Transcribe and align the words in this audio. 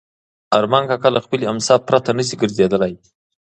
ارمان 0.57 0.83
کاکا 0.89 1.09
له 1.15 1.21
خپلې 1.25 1.45
امسا 1.51 1.75
پرته 1.87 2.11
نه 2.17 2.23
شي 2.27 2.35
ګرځېدلی. 2.41 2.93